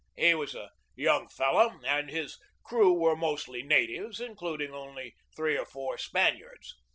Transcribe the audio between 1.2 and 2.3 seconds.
fellow, and